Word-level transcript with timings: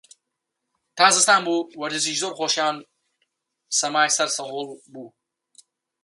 تا 0.97 1.05
زستان 1.15 1.39
بوو، 1.45 1.67
وەرزشی 1.81 2.19
زۆر 2.21 2.33
خۆشیان 2.39 2.75
سەمای 3.79 4.13
سەر 4.17 4.29
سەهۆڵ 4.35 4.69
بوو 4.93 5.07